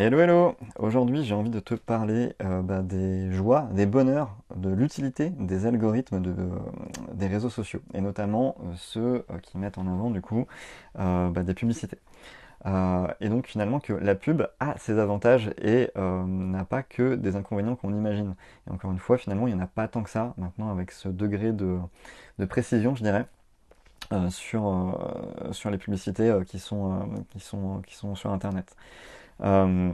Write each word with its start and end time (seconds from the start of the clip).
Hello 0.00 0.20
hello 0.20 0.54
Aujourd'hui 0.78 1.24
j'ai 1.24 1.34
envie 1.34 1.50
de 1.50 1.58
te 1.58 1.74
parler 1.74 2.32
euh, 2.40 2.62
bah, 2.62 2.82
des 2.82 3.32
joies, 3.32 3.62
des 3.72 3.84
bonheurs, 3.84 4.36
de 4.54 4.70
l'utilité 4.70 5.30
des 5.30 5.66
algorithmes 5.66 6.22
euh, 6.24 6.56
des 7.14 7.26
réseaux 7.26 7.50
sociaux 7.50 7.80
et 7.94 8.00
notamment 8.00 8.54
euh, 8.60 8.74
ceux 8.76 9.26
qui 9.42 9.58
mettent 9.58 9.76
en 9.76 9.88
avant 9.88 10.12
du 10.12 10.20
coup 10.20 10.46
bah, 10.94 11.42
des 11.42 11.52
publicités. 11.52 11.98
et 12.64 13.28
donc 13.28 13.48
finalement 13.48 13.80
que 13.80 13.92
la 13.92 14.14
pub 14.14 14.46
a 14.60 14.78
ses 14.78 15.00
avantages 15.00 15.50
et 15.60 15.90
n'a 15.96 16.64
pas 16.64 16.84
que 16.84 17.16
des 17.16 17.34
inconvénients 17.34 17.74
qu'on 17.74 17.92
imagine. 17.92 18.36
Et 18.68 18.70
encore 18.70 18.92
une 18.92 19.00
fois 19.00 19.18
finalement 19.18 19.48
il 19.48 19.54
n'y 19.56 19.60
en 19.60 19.64
a 19.64 19.66
pas 19.66 19.88
tant 19.88 20.04
que 20.04 20.10
ça 20.10 20.32
maintenant 20.36 20.70
avec 20.70 20.92
ce 20.92 21.08
degré 21.08 21.52
de, 21.52 21.76
de 22.38 22.44
précision 22.44 22.94
je 22.94 23.02
dirais. 23.02 23.26
sur, 24.30 24.96
sur 25.50 25.70
les 25.70 25.78
publicités 25.78 26.32
qui, 26.46 26.60
sont, 26.60 27.24
qui, 27.30 27.40
sont, 27.40 27.82
qui 27.84 27.96
sont 27.96 28.14
sur 28.14 28.30
internet. 28.30 28.76
Euh, 29.42 29.92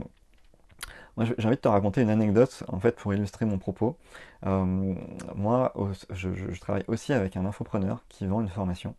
moi, 1.17 1.25
j'ai 1.37 1.47
envie 1.47 1.55
de 1.55 1.61
te 1.61 1.67
raconter 1.69 2.01
une 2.01 2.09
anecdote 2.09 2.63
en 2.67 2.79
fait 2.79 2.93
pour 2.97 3.13
illustrer 3.13 3.45
mon 3.45 3.57
propos. 3.57 3.97
Euh, 4.45 4.93
moi, 5.33 5.73
je, 6.09 6.59
travaille 6.59 6.83
aussi 6.87 7.13
avec 7.13 7.37
un 7.37 7.45
infopreneur 7.45 8.03
qui 8.09 8.27
vend 8.27 8.41
une 8.41 8.49
formation 8.49 8.95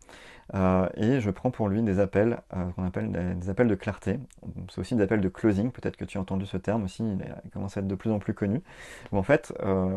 euh, 0.55 0.89
et 0.97 1.21
je 1.21 1.31
prends 1.31 1.51
pour 1.51 1.69
lui 1.69 1.83
des 1.83 2.01
appels 2.01 2.39
qu'on 2.75 2.87
appelle 2.87 3.37
des, 3.39 3.51
appels 3.51 3.69
de 3.69 3.75
clarté. 3.75 4.19
C'est 4.71 4.79
aussi 4.81 4.95
des 4.95 5.03
appels 5.03 5.21
de 5.21 5.29
closing. 5.29 5.71
Peut-être 5.71 5.99
que 5.99 6.07
tu 6.07 6.17
as 6.17 6.21
entendu 6.23 6.47
ce 6.47 6.57
terme 6.57 6.85
aussi. 6.85 7.05
Il, 7.05 7.51
commence 7.51 7.77
à 7.77 7.81
être 7.81 7.87
de 7.87 7.95
plus 7.95 8.11
en 8.11 8.19
plus 8.19 8.33
connu. 8.33 8.63
En 9.13 9.23
fait, 9.23 9.53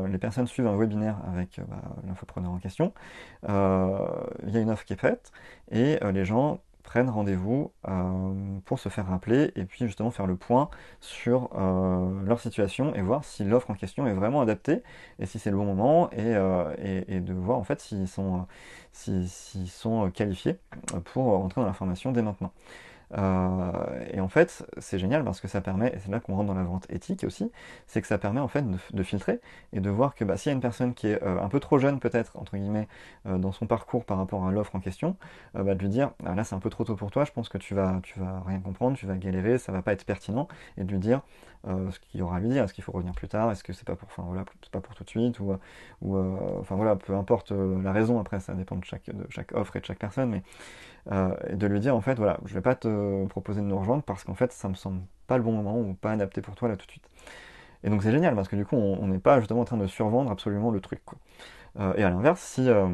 les 0.09 0.17
personnes 0.17 0.47
suivent 0.47 0.67
un 0.67 0.75
webinaire 0.75 1.17
avec 1.31 1.61
bah, 1.69 1.81
l'infopreneur 2.05 2.51
en 2.51 2.59
question. 2.59 2.93
Il 3.47 3.49
y 4.49 4.57
a 4.57 4.59
une 4.59 4.71
offre 4.71 4.83
qui 4.83 4.91
est 4.91 4.99
faite 4.99 5.31
et 5.71 5.99
les 6.11 6.25
gens 6.25 6.59
prennent 6.83 7.09
rendez-vous 7.09 7.71
euh, 7.87 8.59
pour 8.65 8.79
se 8.79 8.89
faire 8.89 9.07
rappeler 9.07 9.51
et 9.55 9.65
puis 9.65 9.85
justement 9.85 10.11
faire 10.11 10.27
le 10.27 10.35
point 10.35 10.69
sur 11.01 11.49
euh, 11.55 12.23
leur 12.25 12.39
situation 12.39 12.93
et 12.95 13.01
voir 13.01 13.23
si 13.23 13.43
l'offre 13.43 13.69
en 13.69 13.75
question 13.75 14.07
est 14.07 14.13
vraiment 14.13 14.41
adaptée 14.41 14.83
et 15.19 15.25
si 15.25 15.39
c'est 15.39 15.51
le 15.51 15.57
bon 15.57 15.65
moment 15.65 16.09
et, 16.11 16.35
euh, 16.35 16.73
de 17.07 17.33
voir 17.33 17.57
en 17.57 17.63
fait 17.63 17.79
s'ils 17.79 18.07
sont, 18.07 18.47
sont 19.67 20.11
qualifiés 20.11 20.57
pour 21.05 21.25
rentrer 21.25 21.61
dans 21.61 21.67
la 21.67 21.73
formation 21.73 22.11
dès 22.11 22.21
maintenant. 22.21 22.51
Euh, 23.17 23.71
et 24.11 24.19
en 24.19 24.27
fait, 24.27 24.65
c'est 24.77 24.99
génial 24.99 25.23
parce 25.23 25.41
que 25.41 25.47
ça 25.47 25.61
permet, 25.61 25.87
et 25.87 25.99
c'est 25.99 26.11
là 26.11 26.19
qu'on 26.19 26.35
rentre 26.35 26.47
dans 26.47 26.53
la 26.53 26.63
vente 26.63 26.85
éthique 26.91 27.23
aussi, 27.23 27.51
c'est 27.87 28.01
que 28.01 28.07
ça 28.07 28.17
permet 28.17 28.39
en 28.39 28.47
fait 28.47 28.63
de, 28.93 29.03
filtrer 29.03 29.39
et 29.73 29.79
de 29.79 29.89
voir 29.89 30.15
que 30.15 30.23
bah, 30.23 30.37
s'il 30.37 30.51
y 30.51 30.53
a 30.53 30.55
une 30.55 30.61
personne 30.61 30.93
qui 30.93 31.07
est 31.07 31.23
euh, 31.23 31.41
un 31.41 31.49
peu 31.49 31.59
trop 31.59 31.79
jeune 31.79 31.99
peut-être, 31.99 32.37
entre 32.37 32.57
guillemets, 32.57 32.87
euh, 33.25 33.37
dans 33.37 33.51
son 33.51 33.65
parcours 33.65 34.05
par 34.05 34.17
rapport 34.17 34.45
à 34.45 34.51
l'offre 34.51 34.75
en 34.75 34.79
question, 34.79 35.15
bah, 35.53 35.63
de 35.63 35.79
lui 35.79 35.89
dire, 35.89 36.11
ah, 36.25 36.35
là 36.35 36.43
c'est 36.43 36.55
un 36.55 36.59
peu 36.59 36.69
trop 36.69 36.83
tôt 36.83 36.95
pour 36.95 37.11
toi, 37.11 37.25
je 37.25 37.31
pense 37.31 37.49
que 37.49 37.57
tu 37.57 37.73
vas, 37.73 37.99
tu 38.03 38.19
vas 38.19 38.43
rien 38.45 38.59
comprendre, 38.59 38.97
tu 38.97 39.05
vas 39.05 39.17
galérer, 39.17 39.57
ça 39.57 39.71
va 39.71 39.81
pas 39.81 39.93
être 39.93 40.05
pertinent, 40.05 40.47
et 40.77 40.83
de 40.83 40.91
lui 40.91 40.99
dire 40.99 41.21
ce 41.65 41.99
qu'il 41.99 42.21
y 42.21 42.23
aura 42.23 42.37
à 42.37 42.39
lui 42.39 42.47
dire, 42.47 42.63
est-ce 42.63 42.73
qu'il 42.73 42.85
faut 42.85 42.93
revenir 42.93 43.13
plus 43.13 43.27
tard, 43.27 43.51
est-ce 43.51 43.65
que 43.65 43.73
c'est 43.73 43.85
pas 43.85 43.97
pour, 43.97 44.07
enfin 44.07 44.23
voilà, 44.25 44.45
pas 44.71 44.79
pour 44.79 44.95
tout 44.95 45.03
de 45.03 45.09
suite, 45.09 45.41
ou, 45.41 45.53
ou 46.01 46.17
enfin 46.57 46.75
voilà, 46.75 46.95
peu 46.95 47.13
importe 47.15 47.51
la 47.51 47.91
raison, 47.91 48.17
après 48.17 48.39
ça 48.39 48.53
dépend 48.53 48.77
de 48.77 48.85
chaque, 48.85 49.07
de 49.07 49.25
chaque 49.29 49.51
offre 49.51 49.75
et 49.75 49.81
de 49.81 49.85
chaque 49.85 49.99
personne, 49.99 50.29
mais 50.29 50.43
et 51.49 51.55
de 51.55 51.67
lui 51.67 51.79
dire 51.79 51.95
en 51.95 52.01
fait 52.01 52.15
voilà 52.15 52.37
je 52.45 52.53
vais 52.53 52.61
pas 52.61 52.75
te 52.75 52.87
proposer 53.29 53.61
de 53.61 53.65
nous 53.65 53.77
rejoindre 53.77 54.03
parce 54.03 54.23
qu'en 54.23 54.33
fait 54.33 54.51
ça 54.51 54.69
me 54.69 54.75
semble 54.75 55.01
pas 55.27 55.37
le 55.37 55.43
bon 55.43 55.51
moment 55.51 55.77
ou 55.77 55.93
pas 55.93 56.11
adapté 56.11 56.41
pour 56.41 56.55
toi 56.55 56.67
là 56.67 56.75
tout 56.75 56.85
de 56.85 56.91
suite 56.91 57.07
et 57.83 57.89
donc 57.89 58.03
c'est 58.03 58.11
génial 58.11 58.35
parce 58.35 58.47
que 58.47 58.55
du 58.55 58.65
coup 58.65 58.75
on 58.75 59.07
n'est 59.07 59.19
pas 59.19 59.39
justement 59.39 59.61
en 59.61 59.65
train 59.65 59.77
de 59.77 59.87
survendre 59.87 60.31
absolument 60.31 60.71
le 60.71 60.81
truc 60.81 61.01
quoi. 61.05 61.17
Euh, 61.79 61.93
et 61.95 62.03
à 62.03 62.09
l'inverse 62.09 62.41
si 62.41 62.69
euh, 62.69 62.87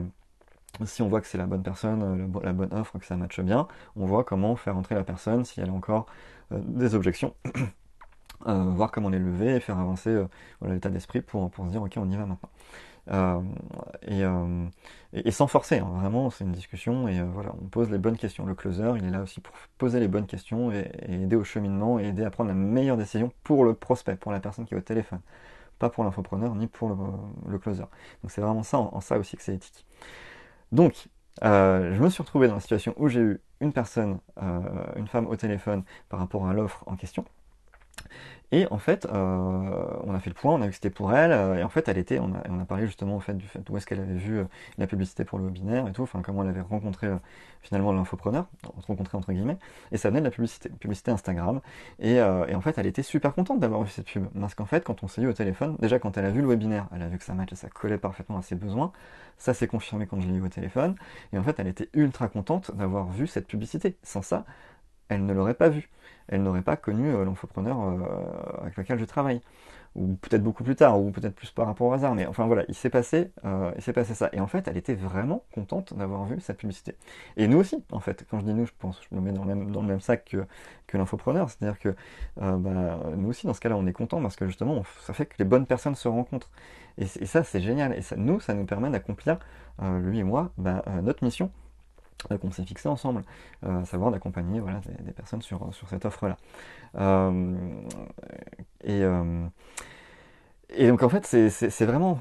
si 0.83 1.01
on 1.01 1.07
voit 1.07 1.21
que 1.21 1.27
c'est 1.27 1.37
la 1.37 1.45
bonne 1.45 1.63
personne, 1.63 2.31
la 2.43 2.51
bonne 2.51 2.73
offre, 2.73 2.99
que 2.99 3.05
ça 3.05 3.15
matche 3.15 3.39
bien, 3.39 3.67
on 3.95 4.05
voit 4.05 4.25
comment 4.25 4.57
faire 4.57 4.75
entrer 4.75 4.93
la 4.95 5.05
personne 5.05 5.45
si 5.45 5.61
elle 5.61 5.69
a 5.69 5.73
encore 5.73 6.05
des 6.51 6.95
objections, 6.95 7.33
voir 8.45 8.91
comment 8.91 9.07
les 9.07 9.17
lever 9.17 9.55
et 9.55 9.59
faire 9.61 9.79
avancer 9.79 10.25
l'état 10.61 10.89
d'esprit 10.89 11.21
pour, 11.21 11.49
pour 11.49 11.65
se 11.65 11.71
dire 11.71 11.81
ok 11.81 11.93
on 11.95 12.09
y 12.09 12.17
va 12.17 12.25
maintenant. 12.25 12.49
Euh, 13.11 13.41
euh, 14.09 14.67
et, 15.13 15.31
sans 15.31 15.47
forcer, 15.47 15.79
hein, 15.79 15.89
vraiment, 16.01 16.29
c'est 16.29 16.43
une 16.43 16.51
discussion 16.51 17.07
et 17.07 17.19
euh, 17.19 17.25
voilà, 17.25 17.53
on 17.61 17.67
pose 17.67 17.89
les 17.89 17.97
bonnes 17.97 18.17
questions. 18.17 18.45
Le 18.45 18.55
closer, 18.55 18.93
il 18.97 19.05
est 19.05 19.11
là 19.11 19.21
aussi 19.21 19.41
pour 19.41 19.53
poser 19.77 19.99
les 19.99 20.07
bonnes 20.07 20.25
questions 20.25 20.71
et, 20.71 20.91
aider 21.07 21.35
au 21.35 21.43
cheminement 21.43 21.99
et 21.99 22.07
aider 22.07 22.23
à 22.23 22.29
prendre 22.31 22.49
la 22.49 22.55
meilleure 22.55 22.97
décision 22.97 23.31
pour 23.43 23.63
le 23.65 23.73
prospect, 23.73 24.15
pour 24.15 24.31
la 24.31 24.39
personne 24.39 24.65
qui 24.65 24.73
est 24.73 24.77
au 24.77 24.81
téléphone, 24.81 25.21
pas 25.79 25.89
pour 25.89 26.03
l'infopreneur 26.03 26.55
ni 26.55 26.67
pour 26.67 26.89
le, 27.47 27.59
closer. 27.59 27.83
Donc 28.23 28.31
c'est 28.31 28.41
vraiment 28.41 28.63
ça, 28.63 28.79
en, 28.79 29.01
ça 29.01 29.17
aussi 29.17 29.37
que 29.37 29.43
c'est 29.43 29.55
éthique. 29.55 29.85
Donc, 30.71 31.07
je 31.41 32.01
me 32.01 32.09
suis 32.09 32.23
retrouvé 32.23 32.47
dans 32.47 32.55
la 32.55 32.61
situation 32.61 32.93
où 32.97 33.07
j'ai 33.07 33.21
eu 33.21 33.41
une 33.61 33.73
personne, 33.73 34.19
une 34.95 35.07
femme 35.07 35.27
au 35.27 35.35
téléphone 35.35 35.83
par 36.09 36.19
rapport 36.19 36.47
à 36.47 36.53
l'offre 36.53 36.83
en 36.87 36.95
question. 36.95 37.25
Et 38.51 38.67
en 38.71 38.77
fait, 38.77 39.05
euh, 39.05 39.85
on 40.03 40.13
a 40.13 40.19
fait 40.19 40.29
le 40.29 40.35
point, 40.35 40.53
on 40.53 40.61
a 40.61 40.65
vu 40.65 40.69
que 40.69 40.75
c'était 40.75 40.89
pour 40.89 41.13
elle, 41.13 41.31
euh, 41.31 41.55
et 41.55 41.63
en 41.63 41.69
fait, 41.69 41.87
elle 41.87 41.97
était, 41.97 42.19
on 42.19 42.33
a, 42.33 42.43
on 42.49 42.59
a 42.59 42.65
parlé 42.65 42.85
justement 42.85 43.15
au 43.15 43.19
fait 43.19 43.33
du 43.33 43.45
fait 43.45 43.67
où 43.69 43.77
est-ce 43.77 43.85
qu'elle 43.85 43.99
avait 43.99 44.13
vu 44.13 44.39
euh, 44.39 44.43
la 44.77 44.87
publicité 44.87 45.25
pour 45.25 45.39
le 45.39 45.45
webinaire 45.45 45.87
et 45.87 45.91
tout, 45.91 46.03
enfin 46.03 46.21
comment 46.21 46.43
elle 46.43 46.49
avait 46.49 46.61
rencontré 46.61 47.07
finalement 47.61 47.91
l'infopreneur, 47.91 48.45
rencontré 48.87 49.17
entre 49.17 49.33
guillemets, 49.33 49.57
et 49.91 49.97
ça 49.97 50.09
venait 50.09 50.19
de 50.19 50.25
la 50.25 50.31
publicité, 50.31 50.69
publicité 50.69 51.11
Instagram, 51.11 51.61
et, 51.99 52.21
en 52.21 52.61
fait, 52.61 52.77
elle 52.77 52.85
était 52.85 53.03
super 53.03 53.33
contente 53.33 53.59
d'avoir 53.59 53.81
vu 53.81 53.89
cette 53.89 54.05
pub, 54.05 54.27
parce 54.39 54.53
qu'en 54.53 54.65
fait, 54.65 54.83
quand 54.83 55.03
on 55.03 55.07
s'est 55.07 55.21
eu 55.21 55.27
au 55.27 55.33
téléphone, 55.33 55.75
déjà 55.79 55.97
quand 55.97 56.17
elle 56.17 56.25
a 56.25 56.31
vu 56.31 56.41
le 56.41 56.47
webinaire, 56.47 56.87
elle 56.93 57.01
a 57.01 57.07
vu 57.07 57.17
que 57.17 57.23
ça 57.23 57.33
match 57.33 57.51
et 57.51 57.55
ça 57.55 57.69
collait 57.69 57.97
parfaitement 57.97 58.37
à 58.37 58.41
ses 58.43 58.55
besoins, 58.55 58.91
ça 59.37 59.53
s'est 59.53 59.67
confirmé 59.67 60.05
quand 60.05 60.21
je 60.21 60.27
l'ai 60.27 60.35
eu 60.35 60.41
au 60.43 60.49
téléphone, 60.49 60.95
et 61.33 61.37
en 61.39 61.43
fait, 61.43 61.59
elle 61.59 61.67
était 61.67 61.89
ultra 61.93 62.27
contente 62.27 62.71
d'avoir 62.75 63.07
vu 63.07 63.27
cette 63.27 63.47
publicité. 63.47 63.95
Sans 64.03 64.21
ça, 64.21 64.45
elle 65.09 65.25
ne 65.25 65.33
l'aurait 65.33 65.53
pas 65.53 65.69
vu. 65.69 65.89
Elle 66.27 66.41
n'aurait 66.43 66.63
pas 66.63 66.75
connu 66.75 67.09
euh, 67.09 67.23
l'entrepreneur 67.23 67.79
euh, 67.81 68.61
avec 68.61 68.77
lequel 68.77 68.99
je 68.99 69.05
travaille. 69.05 69.41
Ou 69.95 70.15
peut-être 70.15 70.43
beaucoup 70.43 70.65
plus 70.65 70.75
tard, 70.75 70.99
ou 70.99 71.09
peut-être 71.11 71.35
plus 71.35 71.51
par 71.51 71.67
rapport 71.67 71.87
au 71.87 71.93
hasard. 71.93 72.15
Mais 72.15 72.25
enfin 72.25 72.47
voilà, 72.47 72.65
il 72.67 72.75
s'est 72.75 72.89
passé, 72.89 73.31
euh, 73.45 73.71
il 73.77 73.81
s'est 73.81 73.93
passé 73.93 74.13
ça. 74.13 74.29
Et 74.33 74.41
en 74.41 74.47
fait, 74.47 74.67
elle 74.67 74.75
était 74.75 74.95
vraiment 74.95 75.45
contente 75.53 75.93
d'avoir 75.93 76.25
vu 76.25 76.37
cette 76.41 76.57
publicité. 76.57 76.97
Et 77.37 77.47
nous 77.47 77.59
aussi, 77.59 77.81
en 77.91 78.01
fait. 78.01 78.25
Quand 78.29 78.39
je 78.39 78.45
dis 78.45 78.53
nous, 78.53 78.65
je 78.65 78.73
pense, 78.77 78.99
je 79.09 79.15
me 79.15 79.21
mets 79.21 79.31
dans 79.31 79.45
le 79.45 79.55
même, 79.55 80.01
sac 80.01 80.25
que, 80.25 80.45
que 80.87 80.97
l'infopreneur. 80.97 81.49
C'est-à-dire 81.49 81.79
que 81.79 81.95
bah, 82.35 82.99
nous 83.15 83.29
aussi, 83.29 83.47
dans 83.47 83.53
ce 83.53 83.61
cas-là, 83.61 83.77
on 83.77 83.87
est 83.87 83.93
content 83.93 84.21
parce 84.21 84.35
que 84.35 84.47
justement, 84.47 84.83
ça 85.01 85.13
fait 85.13 85.27
que 85.27 85.35
les 85.39 85.45
bonnes 85.45 85.65
personnes 85.65 85.95
se 85.95 86.09
rencontrent. 86.09 86.51
Et, 86.97 87.05
ça, 87.05 87.45
c'est 87.45 87.61
génial. 87.61 87.93
Et 87.93 88.01
ça, 88.01 88.17
nous, 88.17 88.41
ça 88.41 88.53
nous 88.53 88.65
permet 88.65 88.89
d'accomplir, 88.89 89.39
lui 89.81 90.19
et 90.19 90.23
moi, 90.23 90.51
bah, 90.57 90.83
notre 91.03 91.23
mission 91.23 91.51
qu'on 92.41 92.51
s'est 92.51 92.63
fixé 92.63 92.89
ensemble, 92.89 93.23
euh, 93.65 93.81
à 93.81 93.85
savoir 93.85 94.11
d'accompagner 94.11 94.59
voilà, 94.59 94.81
des, 94.99 95.11
personnes 95.11 95.41
sur, 95.41 95.69
cette 95.89 96.05
offre-là. 96.05 96.37
Euh, 96.95 97.55
et 100.69 100.87
donc 100.87 101.03
en 101.03 101.09
fait, 101.09 101.25
c'est 101.25 101.85
vraiment 101.85 102.19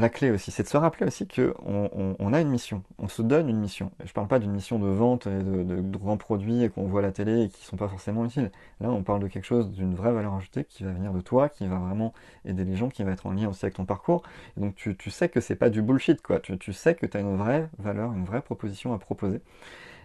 la 0.00 0.10
clé 0.10 0.30
aussi, 0.30 0.50
c'est 0.50 0.62
de 0.62 0.68
se 0.68 0.76
rappeler 0.76 1.06
aussi 1.06 1.26
qu'on 1.26 1.90
on, 2.18 2.32
a 2.34 2.40
une 2.40 2.50
mission, 2.50 2.82
on 2.98 3.08
se 3.08 3.22
donne 3.22 3.48
une 3.48 3.58
mission. 3.58 3.90
Je 4.00 4.10
ne 4.10 4.12
parle 4.12 4.28
pas 4.28 4.38
d'une 4.38 4.52
mission 4.52 4.78
de 4.78 4.88
vente 4.88 5.26
et 5.26 5.42
de, 5.42 5.80
grands 5.96 6.18
produits 6.18 6.68
qu'on 6.70 6.86
voit 6.86 7.00
à 7.00 7.02
la 7.02 7.12
télé 7.12 7.44
et 7.44 7.48
qui 7.48 7.62
ne 7.62 7.66
sont 7.66 7.76
pas 7.76 7.88
forcément 7.88 8.26
utiles. 8.26 8.50
Là, 8.80 8.90
on 8.90 9.02
parle 9.02 9.20
de 9.20 9.28
quelque 9.28 9.44
chose, 9.44 9.70
d'une 9.70 9.94
vraie 9.94 10.12
valeur 10.12 10.34
ajoutée 10.34 10.64
qui 10.64 10.84
va 10.84 10.92
venir 10.92 11.12
de 11.12 11.20
toi, 11.22 11.48
qui 11.48 11.66
va 11.66 11.78
vraiment 11.78 12.12
aider 12.44 12.64
les 12.64 12.76
gens, 12.76 12.90
qui 12.90 13.04
va 13.04 13.12
être 13.12 13.26
en 13.26 13.32
lien 13.32 13.48
aussi 13.48 13.64
avec 13.64 13.74
ton 13.74 13.86
parcours. 13.86 14.22
Et 14.58 14.60
donc 14.60 14.74
tu, 14.74 15.10
sais 15.10 15.30
que 15.30 15.40
c'est 15.40 15.56
pas 15.56 15.70
du 15.70 15.80
bullshit, 15.80 16.20
quoi. 16.20 16.40
Tu, 16.40 16.72
sais 16.74 16.94
que 16.94 17.06
tu 17.06 17.16
as 17.16 17.20
une 17.20 17.36
vraie 17.36 17.68
valeur, 17.78 18.12
une 18.12 18.24
vraie 18.24 18.42
proposition 18.42 18.92
à 18.92 18.98
proposer. 18.98 19.40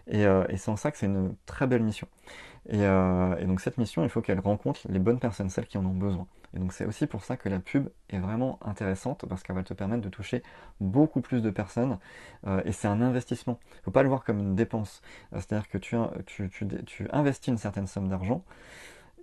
Et, 0.08 0.26
euh, 0.26 0.44
c'est 0.58 0.70
en 0.70 0.78
ça 0.78 0.92
que 0.92 0.98
c'est 0.98 1.08
une 1.08 1.36
très 1.46 1.68
belle 1.68 1.84
mission. 1.84 2.08
Euh, 2.74 3.36
et, 3.38 3.46
donc 3.46 3.60
cette 3.60 3.78
mission, 3.78 4.04
il 4.04 4.10
faut 4.10 4.22
qu'elle 4.22 4.40
rencontre 4.40 4.82
les 4.90 5.00
bonnes 5.00 5.20
personnes, 5.20 5.50
celles 5.50 5.68
qui 5.68 5.78
en 5.78 5.86
ont 5.86 5.94
besoin. 5.94 6.28
Et 6.54 6.60
donc 6.60 6.74
c'est 6.74 6.86
aussi 6.86 7.08
pour 7.08 7.24
ça 7.24 7.38
que 7.38 7.48
la 7.48 7.60
pub 7.60 7.90
est 8.10 8.20
vraiment 8.20 8.60
intéressante 8.62 9.26
parce 9.28 9.42
qu'elle 9.42 9.56
va 9.56 9.64
te 9.64 9.74
permettre 9.74 10.02
de 10.02 10.10
toucher 10.10 10.44
beaucoup 10.82 11.22
plus 11.22 11.42
de 11.42 11.50
personnes 11.50 11.98
euh, 12.46 12.62
et 12.66 12.74
c'est 12.74 12.88
un 12.88 13.02
investissement. 13.02 13.60
Il 13.76 13.78
ne 13.78 13.84
faut 13.84 13.92
pas 13.92 14.04
le 14.04 14.10
voir 14.10 14.24
comme 14.24 14.40
une 14.40 14.56
dépense. 14.56 15.02
Euh, 15.34 15.38
c'est-à-dire 15.38 15.70
que 15.70 15.78
tu, 15.78 15.98
tu, 16.86 17.08
investis 17.12 17.48
une 17.48 17.58
certaine 17.58 17.88
somme 17.88 18.10
d'argent 18.10 18.44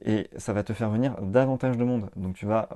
et 0.05 0.31
ça 0.37 0.53
va 0.53 0.62
te 0.62 0.72
faire 0.72 0.91
venir 0.91 1.21
davantage 1.21 1.76
de 1.76 1.85
monde. 1.85 2.11
Donc 2.17 2.35
tu 2.35 2.47
vas 2.47 2.69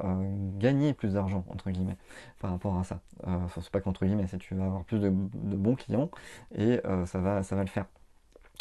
gagner 0.59 0.93
plus 0.93 1.15
d'argent, 1.15 1.45
entre 1.49 1.71
guillemets, 1.71 1.97
par 2.41 2.51
rapport 2.51 2.77
à 2.79 2.85
ça. 2.85 3.01
Enfin, 3.25 3.61
c'est 3.63 3.71
pas 3.71 3.81
qu'entre 3.81 4.05
guillemets, 4.05 4.27
c'est 4.27 4.39
tu 4.39 4.55
vas 4.57 4.65
avoir 4.67 4.85
plus 4.85 4.99
de, 4.99 5.09
bons 5.09 5.77
clients 5.77 6.11
et 6.53 6.81
ça, 7.07 7.21
va, 7.21 7.45
ça 7.45 7.55
va 7.55 7.63
le 7.63 7.69
faire. 7.69 7.87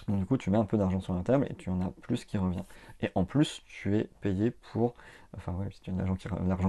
Donc 0.08 0.20
du 0.20 0.26
coup, 0.26 0.38
tu 0.38 0.50
mets 0.50 0.58
un 0.58 0.66
peu 0.66 0.78
d'argent 0.78 1.00
sur 1.00 1.14
la 1.14 1.22
table 1.22 1.48
et 1.50 1.56
tu 1.56 1.70
en 1.70 1.82
as 1.82 1.92
plus 2.02 2.26
qui 2.26 2.38
revient. 2.38 2.64
Et 3.02 3.10
en 3.16 3.24
plus, 3.24 3.64
tu 3.66 3.98
es 3.98 4.10
payé 4.22 4.52
pour... 4.52 4.96
Enfin 5.38 5.54
ouais, 5.54 5.68
si 5.72 5.80
tu 5.80 5.90
as 5.90 5.94
de 5.94 6.00
l'argent 6.00 6.16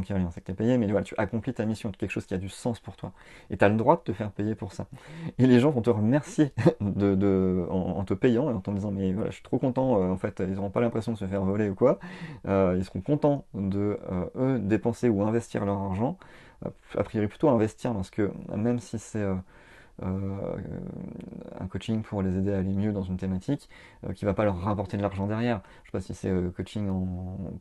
qui, 0.00 0.12
revient, 0.12 0.28
c'est 0.30 0.40
que 0.40 0.46
tu 0.46 0.52
es 0.52 0.54
payé, 0.54 0.78
mais 0.78 0.86
voilà, 0.86 1.02
tu 1.02 1.14
accomplis 1.18 1.52
ta 1.52 1.64
mission, 1.64 1.90
quelque 1.90 2.10
chose 2.10 2.26
qui 2.26 2.34
a 2.34 2.38
du 2.38 2.48
sens 2.48 2.78
pour 2.78 2.96
toi. 2.96 3.12
Et 3.50 3.56
tu 3.56 3.64
as 3.64 3.68
le 3.68 3.76
droit 3.76 3.96
de 3.96 4.02
te 4.02 4.12
faire 4.12 4.30
payer 4.30 4.54
pour 4.54 4.72
ça. 4.72 4.86
Et 5.38 5.46
les 5.46 5.58
gens 5.58 5.70
vont 5.70 5.82
te 5.82 5.90
remercier 5.90 6.52
de, 6.80 7.66
en, 7.70 8.04
te 8.04 8.14
payant 8.14 8.50
et 8.50 8.52
en 8.52 8.60
te 8.60 8.70
disant, 8.70 8.92
mais 8.92 9.12
voilà, 9.12 9.30
je 9.30 9.34
suis 9.34 9.42
trop 9.42 9.58
content, 9.58 10.00
euh, 10.00 10.12
en 10.12 10.16
fait, 10.16 10.40
ils 10.46 10.54
n'auront 10.54 10.70
pas 10.70 10.80
l'impression 10.80 11.12
de 11.12 11.18
se 11.18 11.26
faire 11.26 11.44
voler 11.44 11.70
ou 11.70 11.74
quoi. 11.74 11.98
Euh, 12.46 12.76
ils 12.78 12.84
seront 12.84 13.00
contents 13.00 13.44
de, 13.54 13.98
euh, 14.10 14.26
eux, 14.36 14.58
dépenser 14.60 15.08
ou 15.08 15.22
investir 15.22 15.64
leur 15.64 15.78
argent. 15.78 16.16
A 16.96 17.02
priori 17.02 17.26
plutôt 17.26 17.48
investir 17.48 17.92
parce 17.92 18.10
que 18.10 18.30
même 18.54 18.78
si 18.78 19.00
c'est 19.00 19.26
un 20.00 21.66
coaching 21.68 22.02
pour 22.02 22.22
les 22.22 22.36
aider 22.36 22.52
à 22.52 22.58
aller 22.58 22.72
mieux 22.72 22.92
dans 22.92 23.02
une 23.02 23.16
thématique 23.16 23.68
qui 24.14 24.24
va 24.24 24.34
pas 24.34 24.44
leur 24.44 24.58
rapporter 24.60 24.96
de 24.96 25.02
l'argent 25.02 25.26
derrière. 25.26 25.60
Je 25.84 25.90
sais 25.90 25.92
pas 25.92 26.00
si 26.00 26.14
c'est 26.14 26.32
coaching 26.56 26.88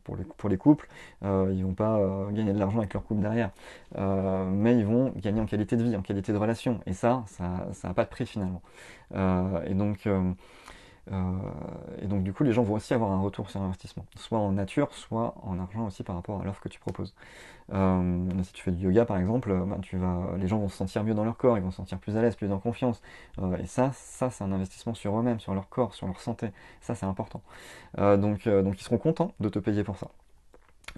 pour, 0.04 0.16
les, 0.16 0.24
pour 0.24 0.48
les 0.48 0.56
couples, 0.56 0.88
ils 1.22 1.62
vont 1.62 1.74
pas 1.74 2.00
gagner 2.32 2.52
de 2.52 2.58
l'argent 2.58 2.78
avec 2.78 2.94
leur 2.94 3.04
couple 3.04 3.20
derrière, 3.22 3.50
mais 3.96 4.76
ils 4.76 4.86
vont 4.86 5.12
gagner 5.16 5.40
en 5.40 5.46
qualité 5.46 5.76
de 5.76 5.84
vie, 5.84 5.96
en 5.96 6.02
qualité 6.02 6.32
de 6.32 6.38
relation. 6.38 6.80
Et 6.86 6.92
ça, 6.92 7.24
ça 7.26 7.66
n'a 7.84 7.94
pas 7.94 8.04
de 8.04 8.10
prix 8.10 8.26
finalement. 8.26 8.62
et 9.14 9.74
donc 9.74 10.06
euh, 10.06 10.32
et 11.10 12.06
donc 12.06 12.22
du 12.22 12.32
coup, 12.32 12.44
les 12.44 12.52
gens 12.52 12.62
vont 12.62 12.74
aussi 12.74 12.94
avoir 12.94 13.10
un 13.10 13.20
retour 13.20 13.50
sur 13.50 13.60
investissement, 13.60 14.06
soit 14.16 14.38
en 14.38 14.52
nature, 14.52 14.92
soit 14.94 15.34
en 15.42 15.58
argent 15.58 15.86
aussi 15.86 16.04
par 16.04 16.14
rapport 16.14 16.40
à 16.40 16.44
l'offre 16.44 16.60
que 16.60 16.68
tu 16.68 16.78
proposes. 16.78 17.14
Euh, 17.72 18.28
si 18.42 18.52
tu 18.52 18.62
fais 18.62 18.70
du 18.70 18.84
yoga 18.84 19.04
par 19.04 19.18
exemple, 19.18 19.52
ben, 19.66 19.80
tu 19.80 19.96
vas, 19.96 20.36
les 20.36 20.46
gens 20.46 20.58
vont 20.58 20.68
se 20.68 20.76
sentir 20.76 21.02
mieux 21.04 21.14
dans 21.14 21.24
leur 21.24 21.36
corps, 21.36 21.56
ils 21.56 21.62
vont 21.62 21.70
se 21.70 21.78
sentir 21.78 21.98
plus 21.98 22.16
à 22.16 22.22
l'aise, 22.22 22.36
plus 22.36 22.52
en 22.52 22.58
confiance. 22.58 23.02
Euh, 23.40 23.56
et 23.58 23.66
ça, 23.66 23.90
ça 23.94 24.30
c'est 24.30 24.44
un 24.44 24.52
investissement 24.52 24.94
sur 24.94 25.18
eux-mêmes, 25.18 25.40
sur 25.40 25.54
leur 25.54 25.68
corps, 25.68 25.94
sur 25.94 26.06
leur 26.06 26.20
santé. 26.20 26.50
Ça 26.80 26.94
c'est 26.94 27.06
important. 27.06 27.42
donc, 27.98 28.48
donc 28.48 28.80
ils 28.80 28.84
seront 28.84 28.98
contents 28.98 29.32
de 29.40 29.48
te 29.48 29.58
payer 29.58 29.84
pour 29.84 29.96
ça. 29.96 30.08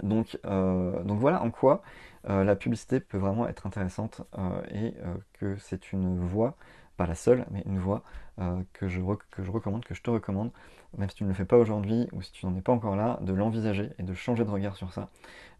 Donc, 0.02 0.38
donc 0.44 1.18
voilà 1.18 1.42
en 1.42 1.50
quoi 1.50 1.82
la 2.26 2.56
publicité 2.56 3.00
peut 3.00 3.18
vraiment 3.18 3.46
être 3.46 3.66
intéressante 3.66 4.22
et 4.70 4.94
que 5.34 5.56
c'est 5.56 5.92
une 5.92 6.18
voie 6.18 6.56
pas 6.96 7.06
la 7.06 7.14
seule, 7.14 7.46
mais 7.50 7.62
une 7.66 7.78
voie 7.78 8.02
euh, 8.40 8.62
que, 8.72 8.88
je 8.88 9.00
recommande, 9.00 9.84
que 9.84 9.94
je 9.94 10.02
te 10.02 10.10
recommande, 10.10 10.50
même 10.96 11.08
si 11.08 11.16
tu 11.16 11.24
ne 11.24 11.28
le 11.28 11.34
fais 11.34 11.44
pas 11.44 11.56
aujourd'hui 11.56 12.08
ou 12.12 12.22
si 12.22 12.32
tu 12.32 12.46
n'en 12.46 12.56
es 12.56 12.60
pas 12.60 12.72
encore 12.72 12.96
là, 12.96 13.18
de 13.22 13.32
l'envisager 13.32 13.90
et 13.98 14.02
de 14.02 14.14
changer 14.14 14.44
de 14.44 14.50
regard 14.50 14.76
sur 14.76 14.92
ça 14.92 15.08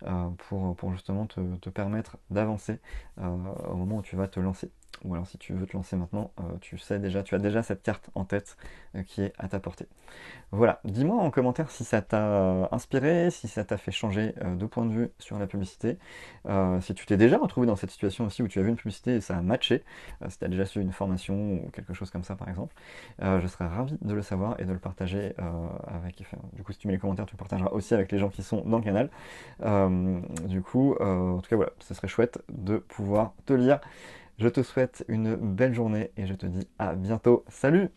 euh, 0.05 0.29
pour, 0.49 0.75
pour, 0.77 0.93
justement 0.93 1.27
te, 1.27 1.71
permettre 1.71 2.19
d'avancer 2.31 2.79
euh, 3.19 3.27
au 3.69 3.77
moment 3.77 3.99
où 3.99 4.03
tu 4.03 4.17
vas 4.17 4.29
te 4.29 4.41
lancer 4.41 4.71
ou 5.05 5.15
alors 5.15 5.27
si 5.27 5.39
tu 5.39 5.53
veux 5.53 5.67
te 5.67 5.77
lancer 5.77 5.97
maintenant, 5.97 6.33
euh, 6.41 6.57
tu 6.61 6.79
sais 6.79 6.99
déjà, 6.99 7.23
tu 7.23 7.35
as 7.35 7.39
déjà 7.39 7.63
cette 7.63 7.83
carte 7.83 8.11
en 8.15 8.25
tête 8.25 8.57
euh, 8.97 9.03
qui 9.03 9.23
est 9.23 9.33
à 9.39 9.49
ta 9.49 9.61
portée. 9.61 9.87
Voilà, 10.51 10.81
dis-moi 10.85 11.17
en 11.23 11.31
commentaire 11.31 11.71
si 11.71 11.85
ça 11.85 12.01
t'a 12.01 12.27
euh, 12.27 12.67
inspiré, 12.73 13.31
si 13.31 13.49
ça 13.49 13.65
t'a 13.65 13.77
fait 13.77 13.91
changer 13.91 14.35
de 14.45 14.67
point 14.67 14.87
de 14.87 14.93
vue 14.93 15.11
sur 15.19 15.39
la 15.39 15.47
publicité, 15.47 15.99
si 16.81 16.95
tu 16.95 17.07
t'es 17.07 17.17
déjà 17.17 17.39
retrouvé 17.39 17.67
dans 17.67 17.77
cette 17.77 17.91
situation 17.91 18.27
aussi 18.27 18.43
où 18.43 18.49
tu 18.49 18.59
as 18.59 18.63
vu 18.63 18.69
une 18.69 18.77
publicité 18.77 19.17
et 19.17 19.21
ça 19.21 19.37
a 19.37 19.43
matché, 19.43 19.85
si 20.29 20.39
tu 20.39 20.45
as 20.45 20.49
déjà 20.49 20.65
suivi 20.65 20.87
une 20.87 20.93
formation 20.93 21.55
ou 21.55 21.71
quelque 21.71 21.93
chose 21.93 22.11
comme 22.11 22.25
ça 22.25 22.37
par 22.37 22.49
exemple, 22.49 22.75
je 23.21 23.47
serais 23.47 23.67
ravi 23.67 23.99
de 24.01 24.15
le 24.15 24.23
savoir 24.23 24.59
et 24.61 24.65
de 24.65 24.73
le 24.73 24.79
partager 24.79 25.35
avec, 25.87 26.23
du 26.53 26.63
coup 26.63 26.73
si 26.73 26.79
tu 26.79 26.87
mets 26.87 26.95
les 26.95 27.01
commentaires, 27.01 27.27
tu 27.27 27.35
le 27.35 27.39
partageras 27.39 27.71
aussi 27.71 27.95
avec 27.95 28.13
les 28.13 28.19
gens 28.19 28.29
qui 28.29 28.43
sont 28.43 28.63
dans 28.63 28.79
le 28.79 28.85
canal. 28.85 29.11
du 30.47 30.63
coup, 30.63 30.95
en 31.01 31.41
tout 31.41 31.51
cas 31.51 31.57
voilà, 31.57 31.73
ce 31.81 31.95
serait 31.95 32.09
chouette 32.09 32.43
de 32.53 32.79
pouvoir 32.79 33.33
te 33.47 33.53
lire. 33.53 33.81
Je 34.39 34.49
te 34.49 34.63
souhaite 34.63 35.05
une 35.07 35.37
belle 35.37 35.75
journée 35.75 36.11
et 36.17 36.27
je 36.27 36.35
te 36.35 36.47
dis 36.47 36.67
à 36.79 36.95
bientôt. 36.95 37.45
Salut 37.49 37.91